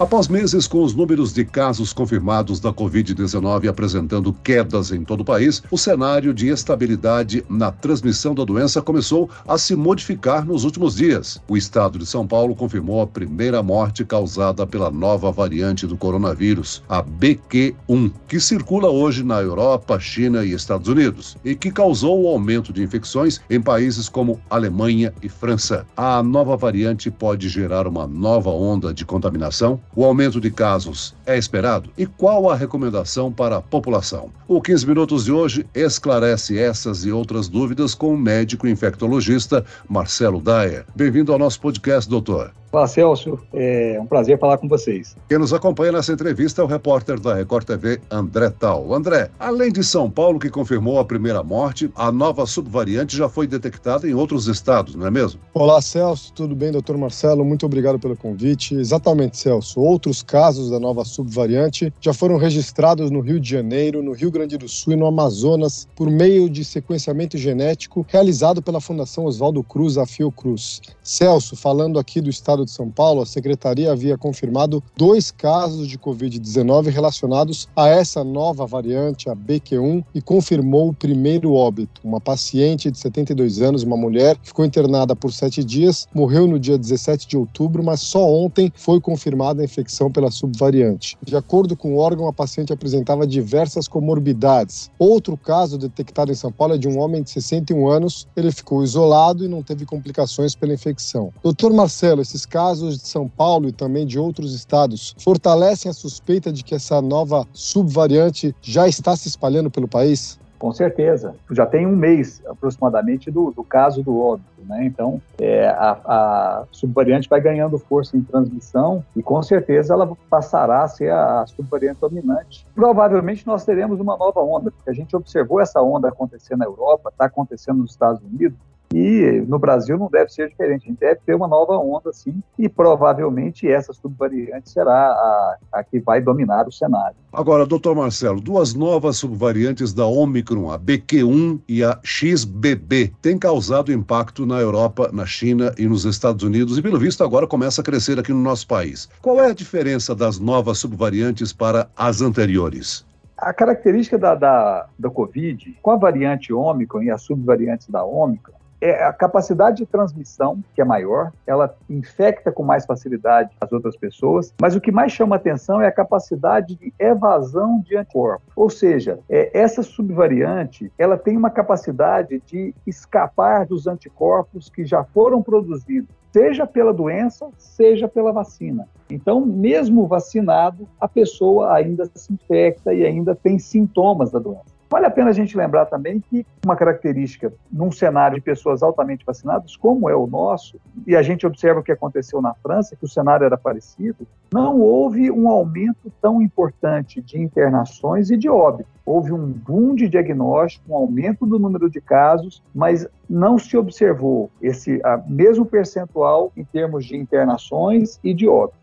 [0.00, 5.24] Após meses com os números de casos confirmados da Covid-19 apresentando quedas em todo o
[5.24, 10.94] país, o cenário de estabilidade na transmissão da doença começou a se modificar nos últimos
[10.94, 11.42] dias.
[11.48, 16.80] O estado de São Paulo confirmou a primeira morte causada pela nova variante do coronavírus,
[16.88, 22.28] a BQ1, que circula hoje na Europa, China e Estados Unidos, e que causou o
[22.28, 25.84] aumento de infecções em países como Alemanha e França.
[25.96, 29.80] A nova variante pode gerar uma nova onda de contaminação?
[29.98, 31.90] O aumento de casos é esperado?
[31.98, 34.30] E qual a recomendação para a população?
[34.46, 40.40] O 15 Minutos de hoje esclarece essas e outras dúvidas com o médico infectologista Marcelo
[40.40, 40.86] Daia.
[40.94, 42.52] Bem-vindo ao nosso podcast, doutor.
[42.70, 43.38] Olá, Celso.
[43.54, 45.16] É um prazer falar com vocês.
[45.26, 48.92] Quem nos acompanha nessa entrevista é o repórter da Record TV, André Tal.
[48.92, 53.46] André, além de São Paulo, que confirmou a primeira morte, a nova subvariante já foi
[53.46, 55.40] detectada em outros estados, não é mesmo?
[55.54, 56.30] Olá, Celso.
[56.34, 57.42] Tudo bem, doutor Marcelo?
[57.42, 58.74] Muito obrigado pelo convite.
[58.74, 59.80] Exatamente, Celso.
[59.80, 64.58] Outros casos da nova subvariante já foram registrados no Rio de Janeiro, no Rio Grande
[64.58, 69.96] do Sul e no Amazonas por meio de sequenciamento genético realizado pela Fundação Oswaldo Cruz,
[69.96, 70.82] a Fiocruz.
[71.02, 75.86] Celso, falando aqui do estado estado de São Paulo, a secretaria havia confirmado dois casos
[75.86, 82.00] de Covid-19 relacionados a essa nova variante, a BQ1, e confirmou o primeiro óbito.
[82.04, 86.78] Uma paciente de 72 anos, uma mulher, ficou internada por sete dias, morreu no dia
[86.78, 91.16] 17 de outubro, mas só ontem foi confirmada a infecção pela subvariante.
[91.22, 94.90] De acordo com o órgão, a paciente apresentava diversas comorbidades.
[94.98, 98.26] Outro caso detectado em São Paulo é de um homem de 61 anos.
[98.36, 101.32] Ele ficou isolado e não teve complicações pela infecção.
[101.42, 106.52] Doutor Marcelo, esses casos de São Paulo e também de outros estados fortalecem a suspeita
[106.52, 110.38] de que essa nova subvariante já está se espalhando pelo país?
[110.58, 111.34] Com certeza.
[111.52, 114.48] Já tem um mês aproximadamente do, do caso do óbito.
[114.68, 114.84] Né?
[114.84, 120.82] Então, é, a, a, subvariante vai ganhando força em transmissão e com certeza ela passará
[120.82, 122.66] a ser a, a subvariante dominante.
[122.74, 127.10] Provavelmente nós teremos uma nova onda, porque a gente observou essa onda acontecer na Europa,
[127.10, 128.58] está acontecendo nos Estados Unidos,
[128.94, 132.42] e no Brasil não deve ser diferente, a gente deve ter uma nova onda, sim,
[132.58, 137.16] e provavelmente essa subvariante será a, a que vai dominar o cenário.
[137.32, 143.92] Agora, doutor Marcelo, duas novas subvariantes da Omicron, a BQ1 e a XBB, têm causado
[143.92, 147.84] impacto na Europa, na China e nos Estados Unidos, e pelo visto agora começa a
[147.84, 149.08] crescer aqui no nosso país.
[149.20, 153.06] Qual é a diferença das novas subvariantes para as anteriores?
[153.36, 158.58] A característica da, da, da Covid, com a variante Ômicron e as subvariantes da Ômicron,
[158.80, 163.96] é a capacidade de transmissão, que é maior, ela infecta com mais facilidade as outras
[163.96, 168.48] pessoas, mas o que mais chama atenção é a capacidade de evasão de anticorpos.
[168.54, 175.04] Ou seja, é, essa subvariante, ela tem uma capacidade de escapar dos anticorpos que já
[175.04, 178.86] foram produzidos, seja pela doença, seja pela vacina.
[179.10, 184.77] Então, mesmo vacinado, a pessoa ainda se infecta e ainda tem sintomas da doença.
[184.90, 189.24] Vale a pena a gente lembrar também que uma característica num cenário de pessoas altamente
[189.24, 193.04] vacinadas, como é o nosso, e a gente observa o que aconteceu na França, que
[193.04, 198.88] o cenário era parecido, não houve um aumento tão importante de internações e de óbito.
[199.04, 204.50] Houve um boom de diagnóstico, um aumento do número de casos, mas não se observou
[204.60, 208.77] esse mesmo percentual em termos de internações e de óbito.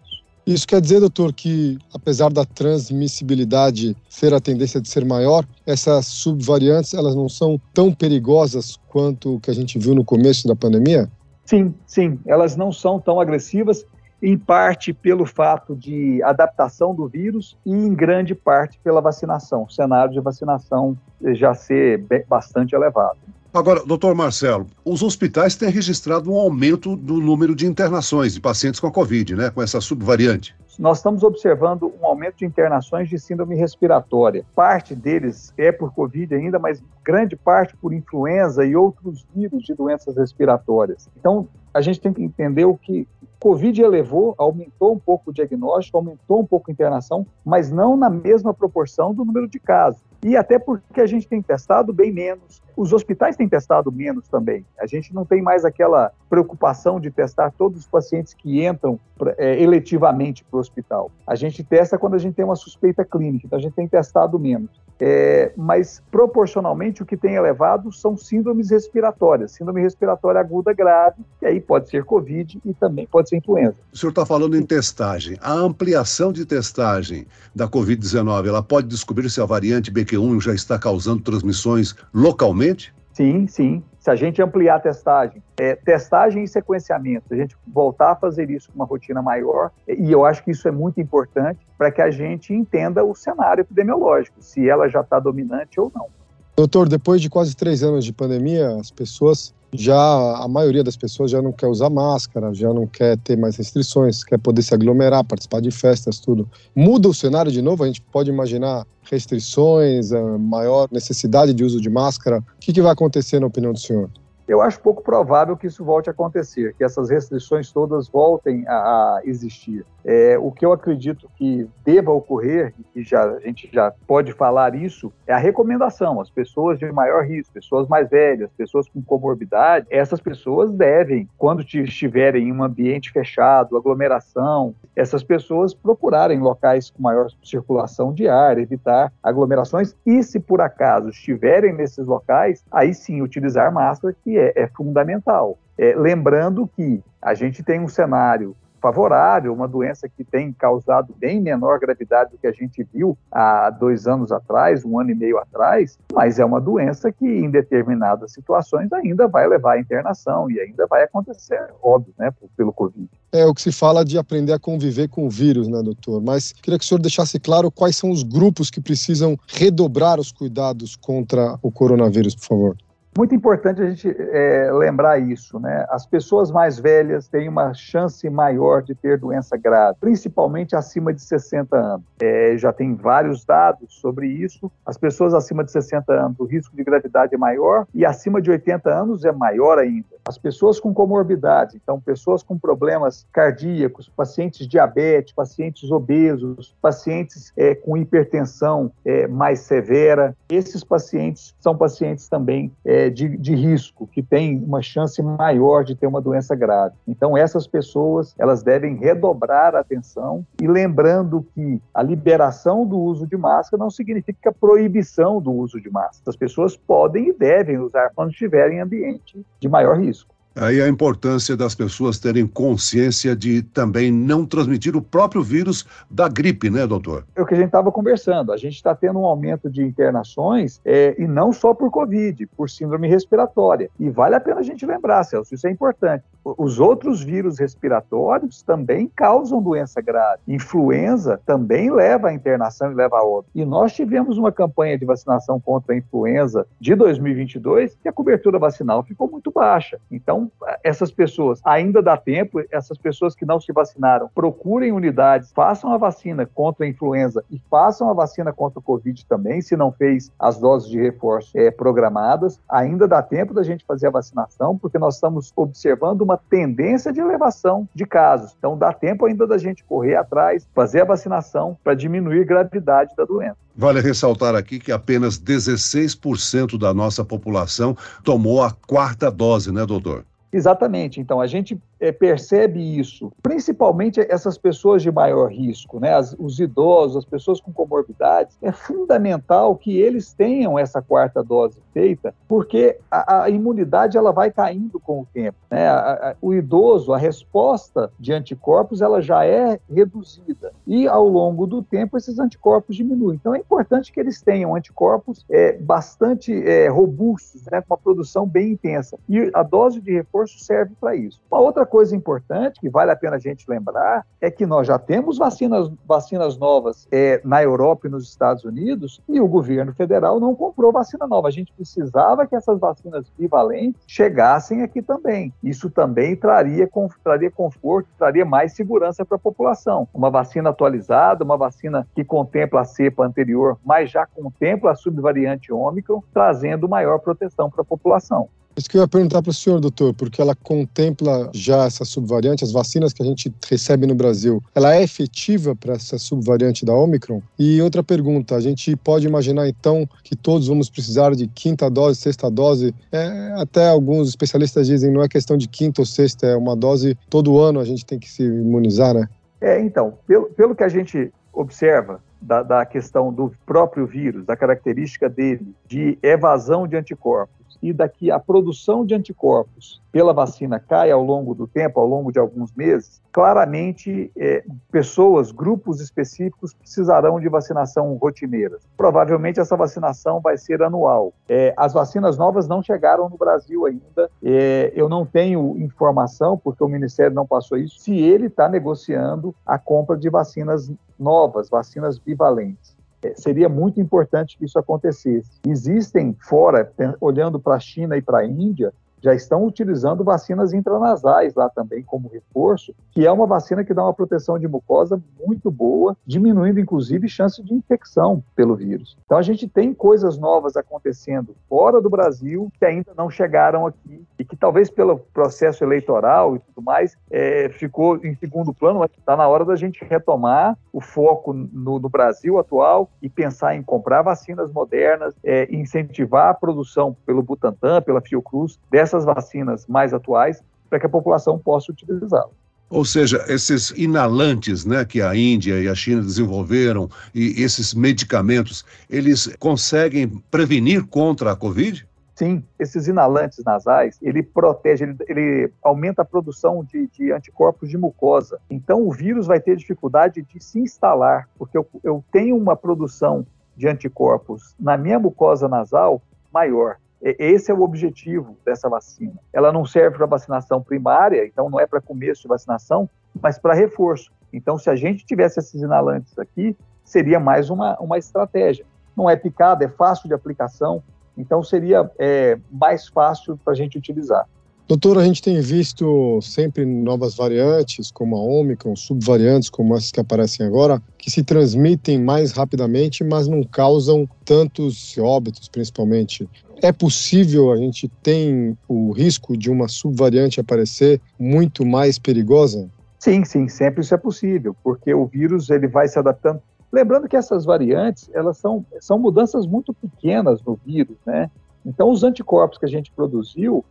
[0.45, 6.05] Isso quer dizer, doutor, que apesar da transmissibilidade ser a tendência de ser maior, essas
[6.05, 10.55] subvariantes elas não são tão perigosas quanto o que a gente viu no começo da
[10.55, 11.09] pandemia?
[11.45, 13.83] Sim, sim, elas não são tão agressivas,
[14.21, 19.69] em parte pelo fato de adaptação do vírus e em grande parte pela vacinação, o
[19.69, 20.97] cenário de vacinação
[21.33, 23.17] já ser bastante elevado.
[23.55, 28.81] Agora, doutor Marcelo, os hospitais têm registrado um aumento do número de internações de pacientes
[28.81, 30.53] com a Covid, né, com essa subvariante.
[30.77, 34.45] Nós estamos observando um aumento de internações de síndrome respiratória.
[34.53, 39.73] Parte deles é por Covid ainda, mas grande parte por influenza e outros vírus de
[39.73, 41.07] doenças respiratórias.
[41.17, 43.07] Então, a gente tem que entender o que
[43.39, 48.09] Covid elevou, aumentou um pouco o diagnóstico, aumentou um pouco a internação, mas não na
[48.09, 50.01] mesma proporção do número de casos.
[50.25, 54.65] E até porque a gente tem testado bem menos, os hospitais têm testado menos também.
[54.79, 58.99] A gente não tem mais aquela preocupação de testar todos os pacientes que entram
[59.37, 61.11] é, eletivamente para o hospital.
[61.27, 64.39] A gente testa quando a gente tem uma suspeita clínica, então a gente tem testado
[64.39, 64.83] menos.
[64.97, 71.45] É, mas proporcionalmente o que tem elevado são síndromes respiratórias, síndrome respiratória aguda grave, que
[71.45, 73.75] aí pode ser Covid e também pode ser influenza.
[73.93, 75.37] O senhor está falando em testagem.
[75.41, 80.79] A ampliação de testagem da Covid-19, ela pode descobrir se a variante BQ1 já está
[80.79, 82.93] causando transmissões localmente?
[83.13, 83.83] Sim, sim.
[83.99, 88.49] Se a gente ampliar a testagem, é, testagem e sequenciamento, a gente voltar a fazer
[88.49, 92.01] isso com uma rotina maior, e eu acho que isso é muito importante para que
[92.01, 96.07] a gente entenda o cenário epidemiológico, se ela já está dominante ou não.
[96.55, 101.31] Doutor, depois de quase três anos de pandemia, as pessoas já, a maioria das pessoas
[101.31, 105.23] já não quer usar máscara, já não quer ter mais restrições, quer poder se aglomerar,
[105.23, 106.49] participar de festas, tudo.
[106.75, 107.83] Muda o cenário de novo?
[107.83, 112.39] A gente pode imaginar restrições, maior necessidade de uso de máscara?
[112.39, 114.09] O que, que vai acontecer na opinião do senhor?
[114.47, 118.73] Eu acho pouco provável que isso volte a acontecer, que essas restrições todas voltem a,
[118.73, 119.85] a existir.
[120.03, 124.75] É, o que eu acredito que deva ocorrer, e já, a gente já pode falar
[124.75, 126.21] isso, é a recomendação.
[126.21, 131.63] As pessoas de maior risco, pessoas mais velhas, pessoas com comorbidade, essas pessoas devem, quando
[131.63, 138.59] estiverem em um ambiente fechado, aglomeração, essas pessoas procurarem locais com maior circulação de ar,
[138.59, 144.53] evitar aglomerações e, se por acaso estiverem nesses locais, aí sim utilizar máscara, que é,
[144.55, 145.57] é fundamental.
[145.77, 148.55] É, lembrando que a gente tem um cenário
[148.85, 153.71] favorável, uma doença que tem causado bem menor gravidade do que a gente viu há
[153.71, 158.31] dois anos atrás, um ano e meio atrás, mas é uma doença que, em determinadas
[158.31, 163.09] situações, ainda vai levar à internação e ainda vai acontecer, óbvio, né, pelo Covid.
[163.31, 166.21] É o que se fala de aprender a conviver com o vírus, né, doutor?
[166.21, 170.31] Mas queria que o senhor deixasse claro quais são os grupos que precisam redobrar os
[170.31, 172.77] cuidados contra o coronavírus, por favor.
[173.17, 175.85] Muito importante a gente é, lembrar isso, né?
[175.89, 181.21] As pessoas mais velhas têm uma chance maior de ter doença grave, principalmente acima de
[181.21, 182.05] 60 anos.
[182.19, 184.69] É, já tem vários dados sobre isso.
[184.85, 188.51] As pessoas acima de 60 anos, o risco de gravidade é maior e acima de
[188.51, 190.07] 80 anos é maior ainda.
[190.27, 197.75] As pessoas com comorbidade, então pessoas com problemas cardíacos, pacientes diabéticos, pacientes obesos, pacientes é,
[197.75, 202.73] com hipertensão é, mais severa, esses pacientes são pacientes também
[203.05, 206.95] é, de, de, risco, que tem uma chance maior de ter uma doença grave.
[207.07, 213.27] Então, essas pessoas, elas devem redobrar a atenção e lembrando que a liberação do uso
[213.27, 216.23] de máscara não significa proibição do uso de máscara.
[216.27, 220.34] As pessoas podem e devem usar quando estiverem em ambiente de maior risco.
[220.55, 226.29] Aí a importância das pessoas terem consciência de também não transmitir o próprio vírus da
[226.29, 227.25] gripe, né, doutor?
[227.35, 228.53] É o que a gente estava conversando.
[228.53, 232.69] A gente está tendo um aumento de internações é, e não só por Covid, por
[232.69, 233.89] síndrome respiratória.
[233.99, 236.23] E vale a pena a gente lembrar, Celso, isso é importante.
[236.45, 240.39] Os outros vírus respiratórios também causam doença grave.
[240.47, 243.51] Influenza também leva à internação e leva a óbito.
[243.53, 248.57] E nós tivemos uma campanha de vacinação contra a influenza de 2022 e a cobertura
[248.57, 249.99] vacinal ficou muito baixa.
[250.09, 250.44] Então,
[250.83, 255.97] essas pessoas ainda dá tempo, essas pessoas que não se vacinaram, procurem unidades, façam a
[255.97, 260.31] vacina contra a influenza e façam a vacina contra o Covid também, se não fez
[260.39, 262.59] as doses de reforço é, programadas.
[262.69, 267.19] Ainda dá tempo da gente fazer a vacinação, porque nós estamos observando uma tendência de
[267.19, 268.55] elevação de casos.
[268.57, 273.15] Então, dá tempo ainda da gente correr atrás, fazer a vacinação para diminuir a gravidade
[273.15, 273.57] da doença.
[273.77, 280.23] Vale ressaltar aqui que apenas 16% da nossa população tomou a quarta dose, né, doutor?
[280.55, 281.19] Exatamente.
[281.19, 286.13] Então, a gente é, percebe isso, principalmente essas pessoas de maior risco, né?
[286.13, 291.79] As, os idosos, as pessoas com comorbidades, é fundamental que eles tenham essa quarta dose
[291.93, 295.57] feita, porque a, a imunidade ela vai caindo com o tempo.
[295.69, 295.87] Né?
[295.87, 301.65] A, a, o idoso, a resposta de anticorpos ela já é reduzida e ao longo
[301.65, 303.35] do tempo esses anticorpos diminuem.
[303.35, 307.81] Então é importante que eles tenham anticorpos é, bastante é, robustos, né?
[307.81, 309.17] com uma produção bem intensa.
[309.29, 311.41] E a dose de reforço serve para isso.
[311.49, 314.87] Uma outra Outra coisa importante que vale a pena a gente lembrar é que nós
[314.87, 319.93] já temos vacinas, vacinas novas é, na Europa e nos Estados Unidos e o governo
[319.93, 321.47] federal não comprou vacina nova.
[321.47, 325.53] A gente precisava que essas vacinas bivalentes chegassem aqui também.
[325.61, 326.89] Isso também traria,
[327.23, 330.07] traria conforto, traria mais segurança para a população.
[330.11, 335.71] Uma vacina atualizada, uma vacina que contempla a cepa anterior, mas já contempla a subvariante
[335.71, 338.49] Ômicron, trazendo maior proteção para a população.
[338.77, 342.63] Isso que eu ia perguntar para o senhor, doutor, porque ela contempla já essa subvariante,
[342.63, 346.93] as vacinas que a gente recebe no Brasil, ela é efetiva para essa subvariante da
[346.93, 347.41] Omicron?
[347.57, 352.19] E outra pergunta, a gente pode imaginar então que todos vamos precisar de quinta dose,
[352.19, 352.93] sexta dose?
[353.11, 357.17] É, até alguns especialistas dizem não é questão de quinta ou sexta, é uma dose
[357.29, 359.27] todo ano a gente tem que se imunizar, né?
[359.61, 364.55] É, então, pelo, pelo que a gente observa, da, da questão do próprio vírus, da
[364.55, 371.11] característica dele de evasão de anticorpos, e daqui a produção de anticorpos pela vacina cai
[371.11, 377.39] ao longo do tempo, ao longo de alguns meses, claramente é, pessoas, grupos específicos precisarão
[377.39, 378.77] de vacinação rotineira.
[378.95, 381.33] Provavelmente essa vacinação vai ser anual.
[381.49, 384.31] É, as vacinas novas não chegaram no Brasil ainda.
[384.41, 389.53] É, eu não tenho informação, porque o Ministério não passou isso, se ele está negociando
[389.65, 390.89] a compra de vacinas
[391.19, 392.94] novas, vacinas bivalentes.
[393.25, 395.49] É, seria muito importante que isso acontecesse.
[395.65, 401.55] Existem fora, olhando para a China e para a Índia, já estão utilizando vacinas intranasais
[401.55, 405.71] lá também como reforço, que é uma vacina que dá uma proteção de mucosa muito
[405.71, 409.17] boa, diminuindo inclusive chance de infecção pelo vírus.
[409.25, 414.25] Então a gente tem coisas novas acontecendo fora do Brasil que ainda não chegaram aqui
[414.37, 419.11] e que talvez pelo processo eleitoral e tudo mais é, ficou em segundo plano, mas
[419.17, 423.83] está na hora da gente retomar o foco no, no, Brasil atual e pensar em
[423.83, 430.13] comprar vacinas modernas, é, incentivar a produção pelo Butantan, pela Fiocruz dessas essas vacinas mais
[430.13, 432.51] atuais para que a população possa utilizá-las.
[432.89, 438.85] Ou seja, esses inalantes né, que a Índia e a China desenvolveram e esses medicamentos,
[439.09, 442.07] eles conseguem prevenir contra a Covid?
[442.35, 447.97] Sim, esses inalantes nasais, ele protege, ele, ele aumenta a produção de, de, anticorpos de
[447.97, 448.59] mucosa.
[448.69, 453.47] Então, o vírus vai ter dificuldade de se instalar, porque eu, eu tenho uma produção
[453.75, 456.21] de anticorpos na minha mucosa nasal
[456.53, 456.97] maior.
[457.25, 459.33] Esse é o objetivo dessa vacina.
[459.51, 463.09] Ela não serve para vacinação primária, então não é para começo de vacinação,
[463.41, 464.31] mas para reforço.
[464.53, 468.85] Então, se a gente tivesse esses inalantes aqui, seria mais uma, uma estratégia.
[469.17, 471.01] Não é picada, é fácil de aplicação,
[471.35, 474.47] então seria é, mais fácil para a gente utilizar.
[474.87, 480.19] Doutor, a gente tem visto sempre novas variantes, como a Omicron, subvariantes como essas que
[480.19, 486.47] aparecem agora, que se transmitem mais rapidamente, mas não causam tantos óbitos, principalmente.
[486.83, 492.87] É possível, a gente tem o risco de uma subvariante aparecer muito mais perigosa?
[493.17, 496.61] Sim, sim, sempre isso é possível, porque o vírus ele vai se adaptando.
[496.91, 501.49] Lembrando que essas variantes, elas são, são mudanças muito pequenas no vírus, né?
[501.83, 503.83] Então, os anticorpos que a gente produziu,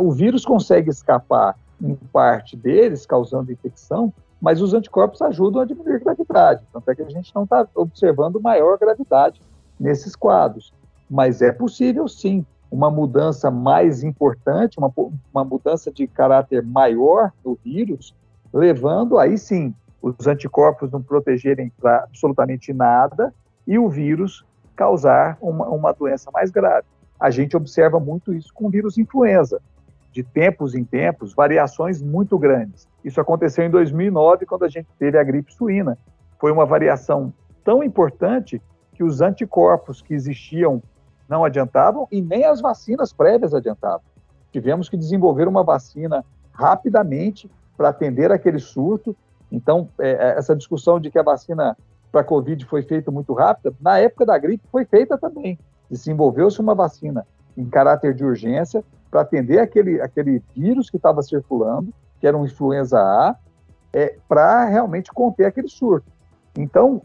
[0.00, 5.96] o vírus consegue escapar em parte deles, causando infecção, mas os anticorpos ajudam a diminuir
[5.96, 6.64] a gravidade.
[6.72, 9.40] Tanto é que a gente não está observando maior gravidade
[9.78, 10.72] nesses quadros.
[11.08, 14.92] Mas é possível, sim, uma mudança mais importante, uma,
[15.32, 18.14] uma mudança de caráter maior no vírus,
[18.52, 23.32] levando aí sim os anticorpos não protegerem para absolutamente nada
[23.66, 26.86] e o vírus causar uma, uma doença mais grave
[27.22, 29.62] a gente observa muito isso com o vírus influenza.
[30.10, 32.88] De tempos em tempos, variações muito grandes.
[33.04, 35.96] Isso aconteceu em 2009, quando a gente teve a gripe suína.
[36.40, 37.32] Foi uma variação
[37.64, 38.60] tão importante
[38.92, 40.82] que os anticorpos que existiam
[41.28, 44.02] não adiantavam e nem as vacinas prévias adiantavam.
[44.50, 49.16] Tivemos que desenvolver uma vacina rapidamente para atender aquele surto.
[49.50, 51.76] Então, é, é essa discussão de que a vacina
[52.10, 55.56] para a Covid foi feita muito rápida, na época da gripe foi feita também
[55.92, 61.92] desenvolveu-se uma vacina em caráter de urgência para atender aquele, aquele vírus que estava circulando,
[62.18, 63.36] que era um influenza A,
[63.92, 66.10] é, para realmente conter aquele surto.
[66.56, 67.02] Então,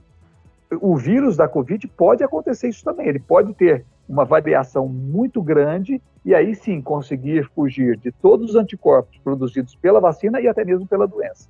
[0.81, 3.07] o vírus da Covid pode acontecer isso também.
[3.07, 8.55] Ele pode ter uma variação muito grande e aí sim conseguir fugir de todos os
[8.55, 11.49] anticorpos produzidos pela vacina e até mesmo pela doença.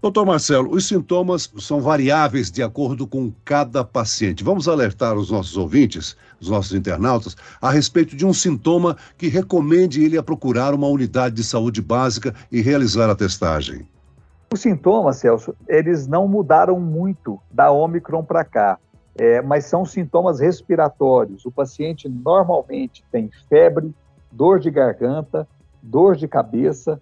[0.00, 4.44] Doutor Marcelo, os sintomas são variáveis de acordo com cada paciente.
[4.44, 10.04] Vamos alertar os nossos ouvintes, os nossos internautas, a respeito de um sintoma que recomende
[10.04, 13.88] ele a procurar uma unidade de saúde básica e realizar a testagem.
[14.52, 18.78] Os sintomas, Celso, eles não mudaram muito da Omicron para cá,
[19.16, 21.44] é, mas são sintomas respiratórios.
[21.44, 23.92] O paciente normalmente tem febre,
[24.30, 25.46] dor de garganta,
[25.82, 27.00] dor de cabeça,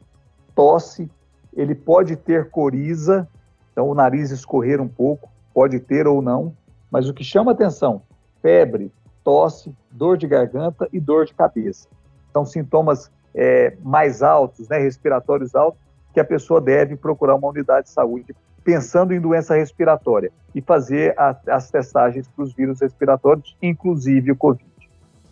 [0.55, 1.11] tosse
[1.57, 3.27] ele pode ter coriza,
[3.73, 6.55] então o nariz escorrer um pouco, pode ter ou não,
[6.91, 8.03] mas o que chama atenção,
[8.43, 8.93] febre,
[9.25, 11.89] tosse, dor de garganta e dor de cabeça.
[12.33, 15.81] São sintomas é, mais altos, né, respiratórios altos,
[16.13, 18.35] que a pessoa deve procurar uma unidade de saúde
[18.67, 24.37] pensando em doença respiratória e fazer a, as testagens para os vírus respiratórios, inclusive o
[24.37, 24.67] Covid.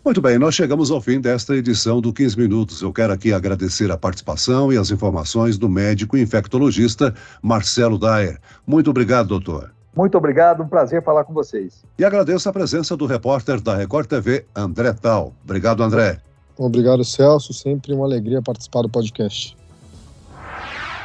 [0.05, 2.79] Muito bem, nós chegamos ao fim desta edição do 15 Minutos.
[2.79, 8.39] Eu quero aqui agradecer a participação e as informações do médico infectologista Marcelo Daer.
[8.67, 9.73] Muito obrigado, doutor.
[9.95, 11.83] Muito obrigado, um prazer falar com vocês.
[11.97, 15.33] E agradeço a presença do repórter da Record TV, André Tal.
[15.43, 16.21] Obrigado, André.
[16.55, 17.51] Obrigado, Celso.
[17.51, 19.57] Sempre uma alegria participar do podcast.